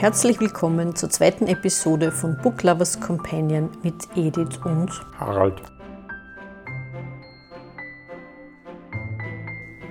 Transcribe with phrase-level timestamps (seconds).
[0.00, 5.60] Herzlich willkommen zur zweiten Episode von Book Lovers Companion mit Edith und Harald.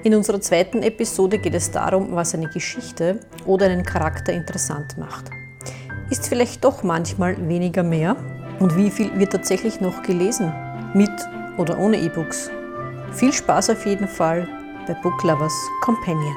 [0.04, 5.29] In unserer zweiten Episode geht es darum, was eine Geschichte oder einen Charakter interessant macht.
[6.10, 8.15] Ist vielleicht doch manchmal weniger mehr?
[8.57, 10.51] Und wie viel wird tatsächlich noch gelesen?
[10.96, 11.11] Mit
[11.60, 12.50] oder ohne E-Books?
[13.11, 14.47] Viel Spaß auf jeden Fall
[14.87, 16.33] bei Book Lovers Companion.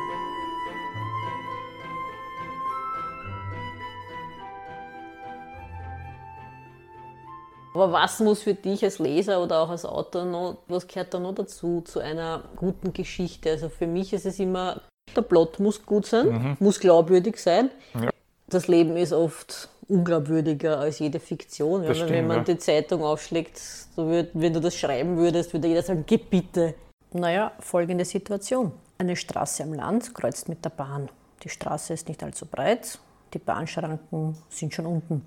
[7.82, 11.18] Aber was muss für dich als Leser oder auch als Autor noch, was gehört da
[11.18, 13.50] noch dazu, zu einer guten Geschichte?
[13.50, 14.80] Also für mich ist es immer,
[15.16, 16.56] der Plot muss gut sein, mhm.
[16.60, 17.70] muss glaubwürdig sein.
[17.94, 18.10] Ja.
[18.46, 21.82] Das Leben ist oft unglaubwürdiger als jede Fiktion.
[21.82, 22.44] Ja, stimmt, wenn man ja.
[22.44, 26.74] die Zeitung aufschlägt, so würd, wenn du das schreiben würdest, würde jeder sagen, geh bitte.
[27.12, 28.70] Naja, folgende Situation.
[28.96, 31.08] Eine Straße am Land kreuzt mit der Bahn.
[31.42, 33.00] Die Straße ist nicht allzu breit,
[33.34, 35.26] die Bahnschranken sind schon unten.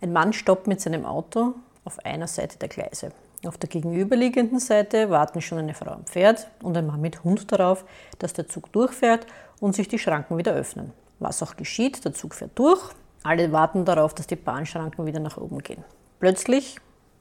[0.00, 3.10] Ein Mann stoppt mit seinem Auto auf einer Seite der Gleise.
[3.46, 7.50] Auf der gegenüberliegenden Seite warten schon eine Frau am Pferd und ein Mann mit Hund
[7.50, 7.84] darauf,
[8.18, 9.26] dass der Zug durchfährt
[9.60, 10.92] und sich die Schranken wieder öffnen.
[11.18, 12.80] Was auch geschieht, der Zug fährt durch,
[13.22, 15.84] alle warten darauf, dass die Bahnschranken wieder nach oben gehen.
[16.18, 16.76] Plötzlich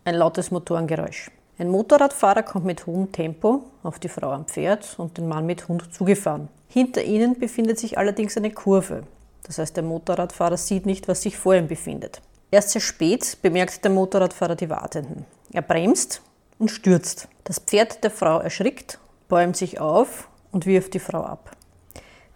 [0.05, 1.31] ein lautes Motorengeräusch.
[1.57, 5.67] Ein Motorradfahrer kommt mit hohem Tempo auf die Frau am Pferd und den Mann mit
[5.67, 6.47] Hund zugefahren.
[6.69, 9.03] Hinter ihnen befindet sich allerdings eine Kurve.
[9.43, 12.21] Das heißt, der Motorradfahrer sieht nicht, was sich vor ihm befindet.
[12.51, 15.25] Erst sehr spät bemerkt der Motorradfahrer die Wartenden.
[15.51, 16.21] Er bremst
[16.57, 17.27] und stürzt.
[17.43, 21.55] Das Pferd der Frau erschrickt, bäumt sich auf und wirft die Frau ab.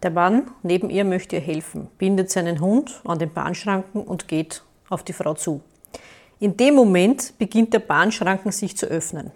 [0.03, 4.63] Der Mann neben ihr möchte ihr helfen, bindet seinen Hund an den Bahnschranken und geht
[4.89, 5.61] auf die Frau zu.
[6.39, 9.31] In dem Moment beginnt der Bahnschranken sich zu öffnen.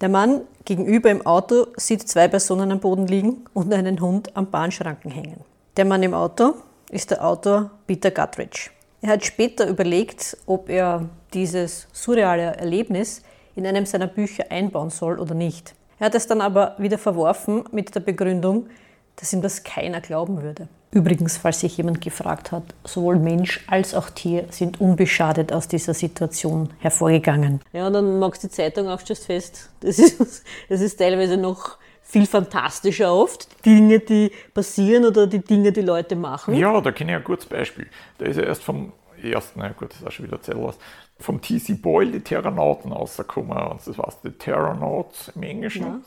[0.00, 4.50] Der Mann gegenüber im Auto sieht zwei Personen am Boden liegen und einen Hund am
[4.50, 5.40] Bahnschranken hängen.
[5.76, 6.54] Der Mann im Auto
[6.90, 8.70] ist der Autor Peter Guttridge.
[9.02, 13.22] Er hat später überlegt, ob er dieses surreale Erlebnis
[13.54, 15.74] in einem seiner Bücher einbauen soll oder nicht.
[15.98, 18.68] Er hat es dann aber wieder verworfen mit der Begründung,
[19.16, 20.68] dass ihm das keiner glauben würde.
[20.92, 25.94] Übrigens, falls sich jemand gefragt hat, sowohl Mensch als auch Tier sind unbeschadet aus dieser
[25.94, 27.60] Situation hervorgegangen.
[27.72, 31.36] Ja, und dann magst du die Zeitung auf, stellst fest, das ist, das ist teilweise
[31.36, 33.48] noch viel fantastischer oft.
[33.64, 36.54] Dinge, die passieren oder die Dinge, die Leute machen.
[36.54, 37.88] Ja, da kenne ich ein gutes Beispiel.
[38.18, 40.78] Da ist ja erst vom ersten, na gut, das ist auch schon wieder was,
[41.18, 41.74] vom T.C.
[41.74, 43.56] Boyle die Terranauten rausgekommen.
[43.58, 45.82] Und das war die Terranauts im Englischen.
[45.82, 46.00] Ja.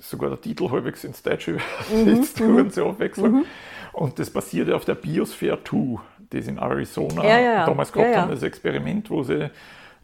[0.00, 1.58] Sogar der Titel halbwegs ins Deutsche
[1.92, 3.32] übersetzt mhm, worden zur Abwechslung.
[3.32, 3.44] Mhm.
[3.92, 6.00] Und das basierte auf der Biosphere 2,
[6.32, 9.50] die sie in Arizona ja, ja, damals gehabt haben, das Experiment, wo sie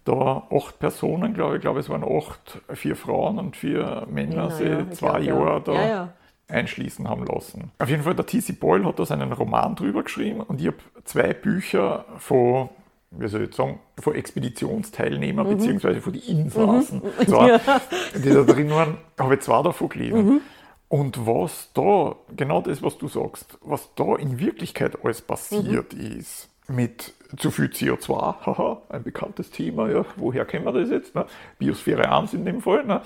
[0.09, 4.65] da acht Personen, glaube ich, glaube es waren acht, vier Frauen und vier Männer, sie
[4.65, 6.13] ja, zwei Jahre da ja, ja.
[6.49, 7.71] einschließen haben lassen.
[7.79, 8.55] Auf jeden Fall, der T.C.
[8.55, 12.71] Boyle hat da seinen Roman drüber geschrieben und ich habe zwei Bücher von
[13.11, 15.57] wie soll ich sagen, von Expeditionsteilnehmern mhm.
[15.57, 17.27] beziehungsweise von den Insassen, mhm.
[17.27, 17.59] zwar,
[18.15, 20.27] die da drin waren, habe ich zwei davon gelesen.
[20.27, 20.41] Mhm.
[20.89, 26.19] Und was da, genau das, was du sagst, was da in Wirklichkeit alles passiert mhm.
[26.19, 31.15] ist, mit zu viel CO2, haha, ein bekanntes Thema, ja, woher kennen wir das jetzt?
[31.15, 31.27] Ne?
[31.59, 32.85] Biosphäre 1 in dem Fall.
[32.85, 33.03] Ne?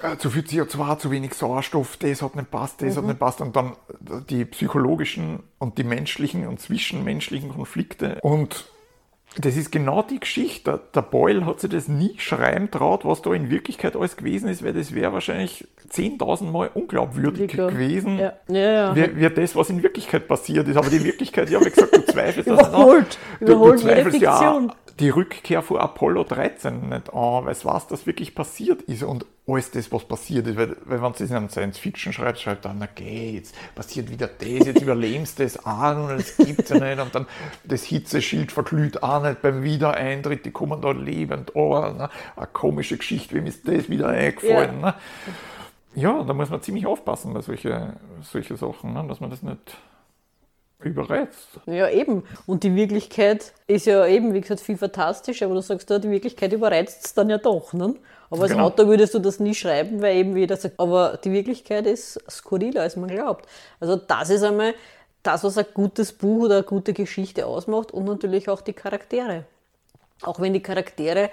[0.00, 2.98] Äh, zu viel CO2, zu wenig Sauerstoff, das hat nicht passt, das mhm.
[2.98, 3.40] hat nicht passt.
[3.40, 3.76] Und dann
[4.28, 8.18] die psychologischen und die menschlichen und zwischenmenschlichen Konflikte.
[8.20, 8.66] Und
[9.38, 10.80] das ist genau die Geschichte.
[10.94, 14.64] Der Boyle hat sich das nie schreiben traut, was da in Wirklichkeit alles gewesen ist,
[14.64, 18.32] weil das wäre wahrscheinlich 10.000 Mal unglaubwürdig gewesen, ja.
[18.48, 18.96] Ja, ja.
[18.96, 20.76] Wie, wie, das, was in Wirklichkeit passiert ist.
[20.76, 23.18] Aber die Wirklichkeit, ja, wie gesagt, du zweifelst Überholt.
[23.40, 24.68] das Du, du zweifelst ja
[25.00, 29.70] die Rückkehr von Apollo 13 nicht an, weil was das wirklich passiert ist und alles
[29.70, 30.56] das, was passiert ist.
[30.56, 34.26] Weil, weil wenn du das in einem Science-Fiction schreibt, schreibt dann, okay, jetzt passiert wieder
[34.26, 37.26] das, jetzt überlebst du das auch und es gibt ja nicht und dann
[37.64, 42.08] das Hitzeschild verglüht auch nicht beim Wiedereintritt, die kommen da lebend oh, ne?
[42.36, 44.80] Eine komische Geschichte, wem ist das wieder eingefallen?
[44.80, 44.94] Ja, ne?
[45.94, 49.04] ja da muss man ziemlich aufpassen bei solchen solche Sachen, ne?
[49.08, 49.76] dass man das nicht
[50.82, 51.60] überreizt.
[51.66, 52.24] Ja, eben.
[52.46, 56.10] Und die Wirklichkeit ist ja eben, wie gesagt, viel fantastischer, aber du sagst, ja, die
[56.10, 57.72] Wirklichkeit überreizt es dann ja doch.
[57.72, 57.94] Ne?
[58.34, 58.64] Aber als genau.
[58.64, 62.82] Autor würdest du das nie schreiben, weil eben jeder sagt, aber die Wirklichkeit ist skurriler,
[62.82, 63.46] als man glaubt.
[63.78, 64.74] Also das ist einmal
[65.22, 69.44] das, was ein gutes Buch oder eine gute Geschichte ausmacht und natürlich auch die Charaktere.
[70.22, 71.30] Auch wenn die Charaktere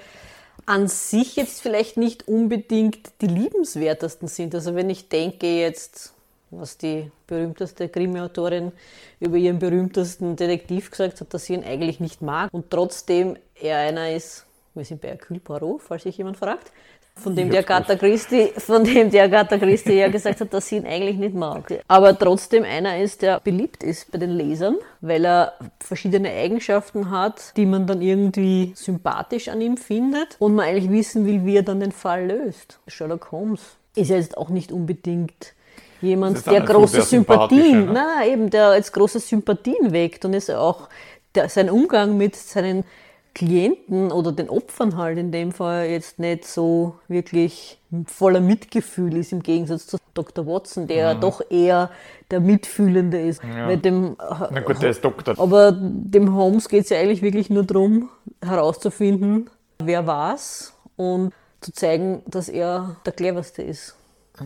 [0.67, 4.53] an sich jetzt vielleicht nicht unbedingt die liebenswertesten sind.
[4.53, 6.13] Also wenn ich denke jetzt
[6.51, 8.73] was die berühmteste Krimi-Autorin
[9.19, 13.77] über ihren berühmtesten Detektiv gesagt hat, dass sie ihn eigentlich nicht mag und trotzdem er
[13.77, 16.71] einer ist, Wir sind bei Hercule Poirot, falls sich jemand fragt.
[17.15, 20.77] Von dem, der Agatha Christie, von dem der Agatha Christie ja gesagt hat, dass sie
[20.77, 21.83] ihn eigentlich nicht mag.
[21.89, 27.55] Aber trotzdem einer ist, der beliebt ist bei den Lesern, weil er verschiedene Eigenschaften hat,
[27.57, 31.63] die man dann irgendwie sympathisch an ihm findet und man eigentlich wissen will, wie er
[31.63, 32.79] dann den Fall löst.
[32.87, 33.61] Sherlock Holmes
[33.95, 35.53] ist ja jetzt auch nicht unbedingt
[36.01, 37.91] jemand, der große Sympathien, ne?
[37.93, 40.87] na eben, der jetzt große Sympathien weckt und ist auch
[41.35, 42.85] der, sein Umgang mit seinen
[43.33, 49.31] Klienten oder den Opfern halt in dem Fall jetzt nicht so wirklich voller Mitgefühl ist,
[49.31, 50.45] im Gegensatz zu Dr.
[50.45, 51.21] Watson, der mhm.
[51.21, 51.89] doch eher
[52.29, 53.41] der Mitfühlende ist.
[53.43, 53.75] Ja.
[53.75, 55.39] dem, Na gut, der ist Doktor.
[55.39, 58.09] Aber dem Holmes geht es ja eigentlich wirklich nur darum,
[58.43, 59.49] herauszufinden,
[59.79, 63.95] wer war's und zu zeigen, dass er der cleverste ist.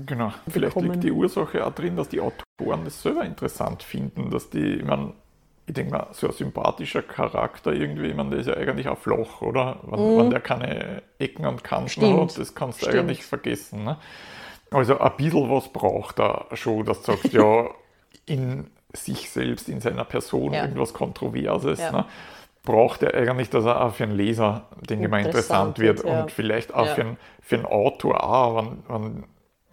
[0.06, 0.32] Genau.
[0.48, 4.76] Vielleicht liegt die Ursache auch drin, dass die Autoren das selber interessant finden, dass die,
[4.76, 5.14] ich meine,
[5.68, 8.98] ich denke mal, so ein sympathischer Charakter irgendwie, ich meine, der ist ja eigentlich auch
[8.98, 9.80] flach, oder?
[9.84, 10.20] Wenn, mm.
[10.20, 12.32] wenn der keine Ecken und Kanten Stimmt.
[12.32, 13.00] hat, das kannst du Stimmt.
[13.00, 13.84] eigentlich vergessen.
[13.84, 13.98] Ne?
[14.70, 17.66] Also ein bisschen was braucht er schon, dass du sagst, ja,
[18.28, 20.64] in sich selbst, in seiner Person ja.
[20.64, 21.80] irgendwas Kontroverses.
[21.80, 21.92] Ja.
[21.92, 22.06] Ne?
[22.64, 26.22] Braucht er eigentlich, dass er auch für einen Leser, denke ich mal, interessant wird ja.
[26.22, 29.24] und vielleicht auch für, einen, für einen Autor auch, wenn, wenn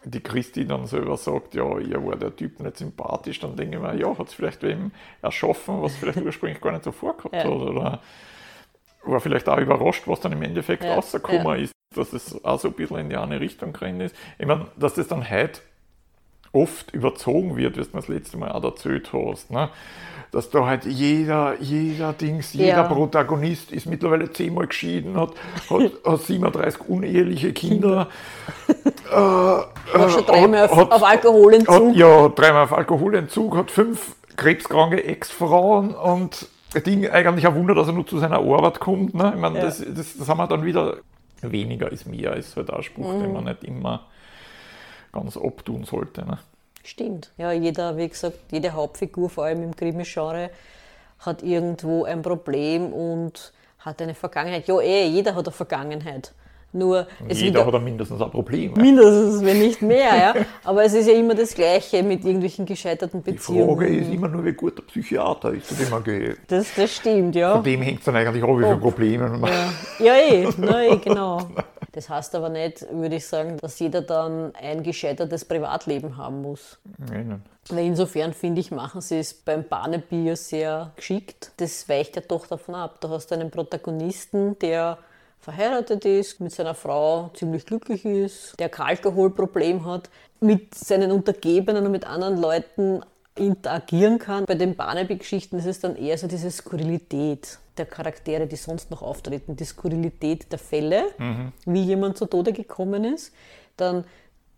[0.05, 3.83] die Christi dann selber sagt, ja, ihr war der Typ nicht sympathisch, dann denke ich
[3.83, 4.91] mir, ja, hat es vielleicht wem
[5.21, 7.45] erschaffen, was vielleicht ursprünglich gar nicht so vorgehabt ja.
[7.45, 7.51] hat.
[7.51, 8.01] Oder
[9.05, 10.95] war vielleicht auch überrascht, was dann im Endeffekt ja.
[10.95, 11.55] rausgekommen ja.
[11.57, 14.17] ist, dass es auch so ein bisschen in die eine Richtung gerannt ist.
[14.39, 15.61] Ich meine, dass das dann heute
[16.53, 19.51] oft überzogen wird, wie du das letzte Mal auch erzählt hast.
[19.51, 19.71] Ne?
[20.33, 22.83] Dass da halt jeder, jeder Dings, jeder ja.
[22.85, 25.33] Protagonist ist mittlerweile zehnmal geschieden, hat,
[25.69, 28.09] hat, hat 37 uneheliche Kinder.
[29.11, 31.91] äh, war schon dreimal auf, auf Alkoholentzug.
[31.91, 36.49] Hat, ja, dreimal auf Alkoholentzug, hat fünf krebskranke Ex-Frauen und
[36.87, 39.13] Ding, eigentlich ein Wunder, dass er nur zu seiner Arbeit kommt.
[39.13, 39.33] Ne?
[39.35, 39.65] Ich meine, ja.
[39.67, 40.97] das, das, das haben wir dann wieder,
[41.43, 43.21] weniger ist mehr, ist halt auch ein Spruch, mhm.
[43.21, 44.07] den man nicht immer
[45.13, 46.25] ganz abtun sollte.
[46.25, 46.39] Ne?
[46.83, 47.31] Stimmt.
[47.39, 50.51] Ja, jeder, wie gesagt, jede Hauptfigur, vor allem im Krimi-Genre,
[51.21, 54.67] hat irgendwo ein Problem und hat eine Vergangenheit.
[54.67, 56.33] Ja, eh, jeder hat eine Vergangenheit.
[56.75, 58.73] Nur es Jeder hat mindestens ein Problem.
[58.75, 60.17] Mindestens, wenn nicht mehr.
[60.17, 60.35] Ja.
[60.65, 63.79] Aber es ist ja immer das Gleiche mit irgendwelchen gescheiterten Beziehungen.
[63.79, 66.39] Die Frage ist immer nur, wie gut der Psychiater ist, zu dem man geht.
[66.49, 67.53] Das, das stimmt, ja.
[67.53, 69.73] Von dem hängt es dann eigentlich auch, wie viele Probleme man ja.
[69.99, 71.41] ja, eh, na, eh, genau.
[71.93, 76.79] Das heißt aber nicht, würde ich sagen, dass jeder dann ein gescheitertes Privatleben haben muss.
[76.99, 77.43] Nein.
[77.69, 81.53] Weil insofern finde ich, machen sie es beim Barnaby ja sehr geschickt.
[81.59, 82.97] Das weicht ja doch davon ab.
[83.01, 84.99] Da hast du einen Protagonisten, der
[85.39, 90.09] verheiratet ist, mit seiner Frau ziemlich glücklich ist, der kein Alkoholproblem hat,
[90.41, 93.03] mit seinen Untergebenen und mit anderen Leuten
[93.35, 94.45] interagieren kann.
[94.45, 99.03] Bei den Barnaby-Geschichten ist es dann eher so diese Skurrilität der Charaktere, die sonst noch
[99.03, 101.53] auftreten, die Skurrilität der Fälle, mhm.
[101.65, 103.33] wie jemand zu Tode gekommen ist,
[103.77, 104.05] dann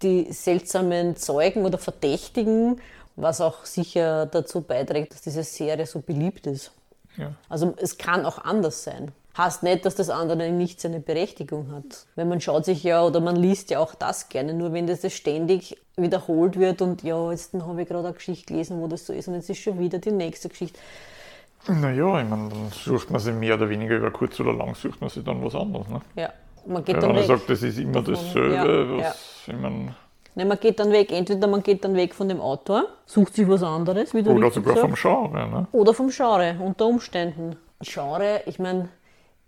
[0.02, 2.80] die seltsamen Zeugen oder Verdächtigen,
[3.16, 6.72] was auch sicher dazu beiträgt, dass diese Serie so beliebt ist.
[7.16, 7.32] Ja.
[7.48, 12.06] Also es kann auch anders sein heißt nicht, dass das andere nicht seine Berechtigung hat.
[12.14, 15.10] Weil man schaut sich ja oder man liest ja auch das gerne, nur wenn das
[15.12, 19.12] ständig wiederholt wird und ja, jetzt habe ich gerade eine Geschichte gelesen, wo das so
[19.12, 20.78] ist und jetzt ist schon wieder die nächste Geschichte.
[21.66, 25.00] Naja, ich meine, dann sucht man sich mehr oder weniger über kurz oder lang, sucht
[25.00, 25.88] man sich dann was anderes.
[25.88, 26.00] Ne?
[26.16, 26.32] Ja,
[26.66, 29.54] man geht ja, dann man sagt, das ist immer davon, dasselbe, ja, was, ja.
[29.54, 29.94] ich meine,
[30.36, 33.48] Nein, man geht dann weg, entweder man geht dann weg von dem Autor, sucht sich
[33.48, 34.80] was anderes, wie du Oder sogar sagst.
[34.80, 35.48] vom Genre.
[35.48, 35.66] Ne?
[35.70, 37.56] Oder vom Genre, unter Umständen.
[37.80, 38.88] Genre, ich meine,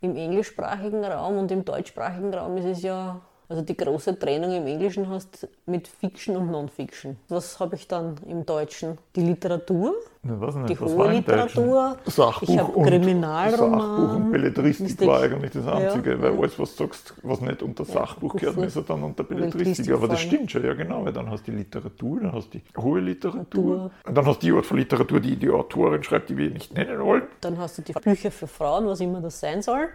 [0.07, 4.67] im englischsprachigen Raum und im deutschsprachigen Raum ist es ja, also die große Trennung im
[4.67, 7.17] Englischen hast mit Fiction und Non-Fiction.
[7.29, 8.99] Was habe ich dann im Deutschen?
[9.15, 13.81] Die Literatur, nicht, die hohe Literatur, Sachbuch ich habe Kriminalroman.
[13.81, 16.23] Sachbuch und Belletristik war eigentlich das Einzige, ja.
[16.23, 19.23] weil alles, was du sagst, was nicht unter Sachbuch ja, gehört, ist ja dann unter
[19.23, 19.93] Belletristik.
[19.93, 22.59] Aber das stimmt schon, ja genau, weil dann hast du die Literatur, dann hast du
[22.59, 26.31] die hohe Literatur, und dann hast du die Art von Literatur, die die Autorin schreibt,
[26.31, 27.23] die wir nicht nennen wollen.
[27.41, 29.89] Dann hast du die Bücher für Frauen, was immer das sein soll.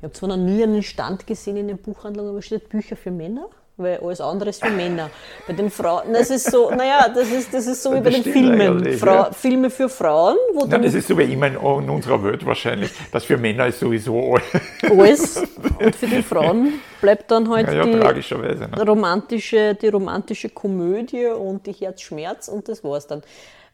[0.00, 3.10] Ich habe zwar noch nie einen Stand gesehen in den Buchhandlungen, aber steht Bücher für
[3.10, 5.10] Männer weil alles andere ist für Männer.
[5.46, 8.22] Bei den Frauen, das ist so, naja, das ist, das ist so wie bei den
[8.22, 8.98] Filmen.
[8.98, 9.32] Frau, ja.
[9.32, 10.36] Filme für Frauen.
[10.54, 12.90] Wo Nein, das ist so wie immer in, in, unserer Welt wahrscheinlich.
[13.12, 14.36] Das für Männer ist sowieso
[14.82, 15.42] alles.
[15.80, 18.84] Und für die Frauen bleibt dann halt ja, ja, die, ne?
[18.86, 23.22] romantische, die romantische Komödie und die Herzschmerz und das war's dann.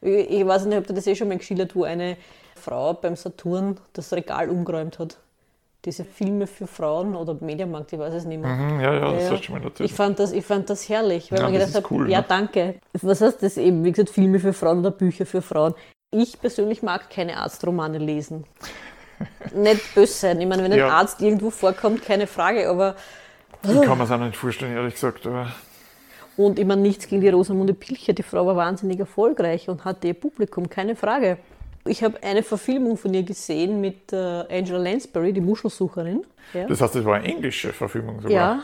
[0.01, 2.15] Ich, ich weiß nicht, ob du das eh schon mal geschildert, wo eine
[2.55, 5.17] Frau beim Saturn das Regal umgeräumt hat
[5.87, 8.53] diese Filme für Frauen oder Mediamarkt, ich weiß es nicht mehr.
[8.53, 9.89] Mhm, ja, ja, das ja, hast du schon mal erzählt.
[9.89, 12.25] Ich fand das, ich fand das herrlich, weil ja, man gedacht hat, cool, ja, ne?
[12.27, 12.75] danke.
[13.01, 13.83] Was heißt das eben?
[13.85, 15.73] Wie gesagt, Filme für Frauen oder Bücher für Frauen.
[16.11, 18.43] Ich persönlich mag keine Arztromane lesen.
[19.55, 20.41] nicht böse sein.
[20.41, 20.89] Ich meine, wenn ein Ja.
[20.89, 22.95] Arzt irgendwo vorkommt, keine Frage, aber
[23.63, 25.25] Ich kann mir es auch nicht vorstellen, ehrlich gesagt.
[25.25, 25.47] Aber
[26.35, 28.11] Und ich meine, nichts gegen die Rosamunde Pilcher.
[28.11, 31.37] Die Frau war wahnsinnig erfolgreich und hatte ihr Publikum, keine Frage.
[31.87, 36.25] Ich habe eine Verfilmung von ihr gesehen mit äh, Angela Lansbury, die Muschelsucherin.
[36.53, 38.31] Ja, das heißt, das war eine englische Verfilmung sogar.
[38.31, 38.63] ja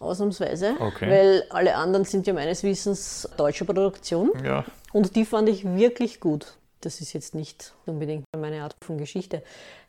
[0.00, 0.74] ausnahmsweise.
[0.80, 1.10] Okay.
[1.10, 4.32] Weil alle anderen sind ja meines Wissens deutsche Produktion.
[4.44, 4.64] Ja.
[4.92, 6.54] Und die fand ich wirklich gut.
[6.80, 9.42] Das ist jetzt nicht unbedingt meine Art von Geschichte.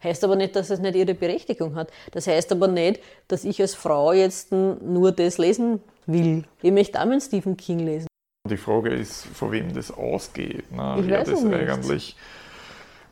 [0.04, 1.90] Heißt aber nicht, dass es nicht ihre Berechtigung hat.
[2.12, 6.44] Das heißt aber nicht, dass ich als Frau jetzt nur das lesen will.
[6.62, 8.08] Ich möchte auch meinen Stephen King lesen.
[8.50, 10.70] Die Frage ist, von wem das ausgeht.
[10.72, 10.98] Ne?
[11.00, 12.18] Ich Wer weiß das es nicht.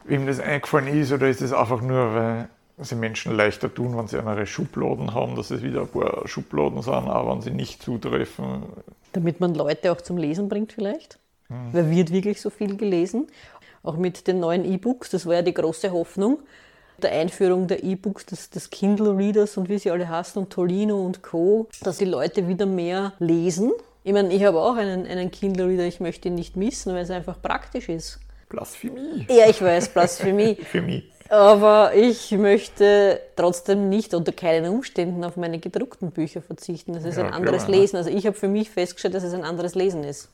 [0.05, 4.07] Wem das eingefallen ist, oder ist es einfach nur, weil sie Menschen leichter tun, wenn
[4.07, 7.83] sie andere Schubladen haben, dass es wieder ein paar Schubladen sind, auch wenn sie nicht
[7.83, 8.63] zutreffen.
[9.13, 11.19] Damit man Leute auch zum Lesen bringt vielleicht.
[11.49, 13.27] Weil wird wirklich so viel gelesen.
[13.81, 16.39] Auch mit den neuen E-Books, das war ja die große Hoffnung.
[17.01, 21.03] Der Einführung der E-Books, des, des Kindle Readers und wie sie alle heißen und Tolino
[21.03, 23.71] und Co., dass die Leute wieder mehr lesen.
[24.03, 27.03] Ich meine, ich habe auch einen, einen Kindle Reader, ich möchte ihn nicht missen, weil
[27.03, 28.19] es einfach praktisch ist.
[28.49, 30.55] Blasphemie Ja, ich weiß, Blasphemie.
[30.71, 31.09] für mich.
[31.29, 36.93] Aber ich möchte trotzdem nicht unter keinen Umständen auf meine gedruckten Bücher verzichten.
[36.93, 37.77] Das ist Ja, ein anderes klar.
[37.77, 37.97] Lesen.
[37.97, 40.29] Also ich habe für mich festgestellt, dass es ein anderes Lesen ist.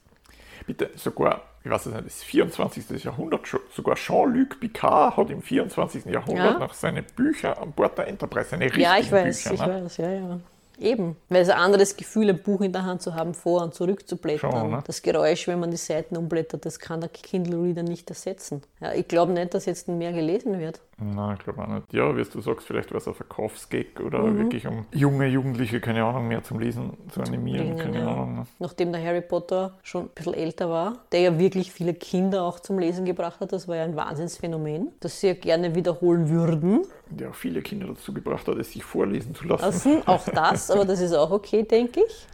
[0.65, 3.03] Bitte, sogar, ich weiß es nicht, das 24.
[3.03, 3.41] Jahrhundert
[3.75, 6.05] sogar Jean-Luc Picard hat im 24.
[6.05, 6.60] Jahrhundert Ja.
[6.60, 9.53] noch seine Bücher an Bord der Enterprise, seine richtigen Ja, ich weiß, Bücher.
[9.53, 9.84] ich ne?
[9.84, 10.39] weiß, ja, ja.
[10.79, 11.15] Eben.
[11.29, 14.08] Weil es ein anderes Gefühl, ein Buch in der Hand zu haben, vor und zurück
[14.08, 14.51] zu blättern.
[14.51, 14.84] Schon, ne?
[14.86, 18.62] Das Geräusch, wenn man die Seiten umblättert, das kann der Kindle Reader nicht ersetzen.
[18.82, 20.82] Ja, ich glaube nicht, dass jetzt mehr gelesen wird.
[20.98, 21.94] Nein, ich glaube auch nicht.
[21.94, 24.38] Ja, wie du sagst, vielleicht war es ein Verkaufsgag oder Mhm.
[24.38, 28.08] wirklich um junge Jugendliche, keine Ahnung, mehr zum Lesen zu animieren, keine ja.
[28.08, 28.36] Ahnung.
[28.36, 28.48] ne?
[28.60, 32.60] Nachdem der Harry Potter schon ein bisschen älter war, der ja wirklich viele Kinder auch
[32.62, 36.84] zum Lesen gebracht hat, das war ja ein Wahnsinnsphänomen, das sie ja gerne wiederholen würden.
[37.10, 39.65] Der auch viele Kinder dazu gebracht hat, es sich vorlesen zu lassen.
[39.65, 40.08] lassen.
[40.08, 42.27] Auch das, aber das ist auch okay, denke ich.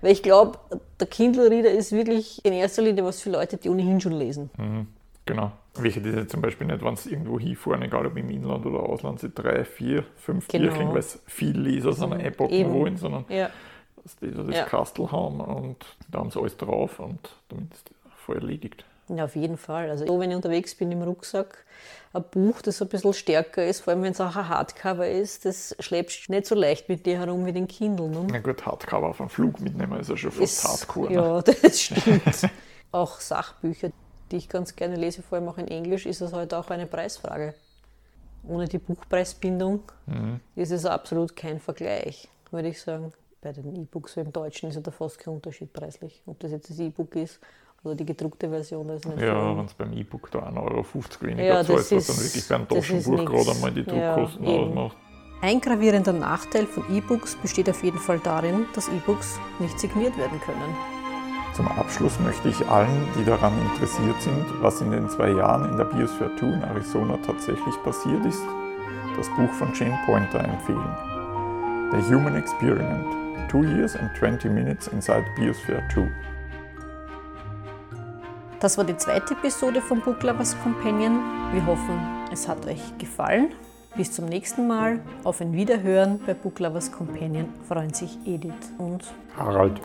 [0.00, 0.58] Weil ich glaube,
[0.98, 4.50] der Kindle Reader ist wirklich in erster Linie was für Leute, die ohnehin schon lesen.
[5.26, 5.52] Genau.
[5.74, 9.20] Welche die zum Beispiel nicht, wenn sie irgendwo hinfahren, egal ob im Inland oder Ausland,
[9.20, 10.64] sie drei, vier, fünf Genau.
[10.64, 12.74] Bier kriegen, weil sie viel Leser sind, einpacken Eben.
[12.74, 13.48] wollen, sondern Ja.
[14.02, 14.64] dass die so das Ja.
[14.64, 15.76] Kastel haben und
[16.10, 18.84] da haben sie alles drauf und damit ist voll erledigt.
[19.08, 19.90] Ja, auf jeden Fall.
[19.90, 21.64] Also so, wenn ich unterwegs bin im Rucksack,
[22.14, 25.44] ein Buch, das ein bisschen stärker ist, vor allem wenn es auch ein Hardcover ist,
[25.46, 28.08] das schleppst du nicht so leicht mit dir herum wie den Kindle.
[28.08, 28.26] Ne?
[28.30, 31.08] Na gut, Hardcover auf einen Flug mitnehmen ist ja schon fast Ist- Hardcore.
[31.08, 31.14] Ne?
[31.14, 32.22] Ja, das stimmt.
[32.92, 33.90] auch Sachbücher,
[34.30, 36.86] die ich ganz gerne lese, vor allem auch in Englisch, ist es heute auch eine
[36.86, 37.54] Preisfrage.
[38.46, 40.40] Ohne die Buchpreisbindung Mhm.
[40.56, 43.12] ist es absolut kein Vergleich, würde ich sagen.
[43.42, 46.22] Bei den E-Books, im Deutschen ist ja da fast kein Unterschied preislich.
[46.26, 47.40] Ob das jetzt das E-Book ist
[47.82, 50.84] oder die gedruckte Version, das ist nicht Ja, wenn es beim E-Book da 1,50 Euro
[51.22, 54.78] weniger Ja, zahlt, das was dann wirklich beim Taschenbuch gerade einmal die Ja, Druckkosten eben.
[54.78, 54.96] ausmacht.
[55.40, 60.40] Ein gravierender Nachteil von E-Books besteht auf jeden Fall darin, dass E-Books nicht signiert werden
[60.42, 60.76] können.
[61.54, 65.76] Zum Abschluss möchte ich allen, die daran interessiert sind, was in den zwei Jahren in
[65.76, 68.44] der Biosphere 2 in Arizona tatsächlich passiert ist,
[69.16, 70.96] das Buch von Jane Pointer empfehlen.
[71.90, 73.21] The Human Experiment.
[73.52, 76.08] Two Years and 20 Minutes Inside Biosphere 2.
[78.60, 81.20] Das war die zweite Episode von Book Lovers Companion.
[81.52, 82.00] Wir hoffen,
[82.32, 83.52] es hat euch gefallen.
[83.94, 85.00] Bis zum nächsten Mal.
[85.22, 89.04] Auf ein Wiederhören bei Book Lovers Companion freuen sich Edith und
[89.36, 89.78] Harald.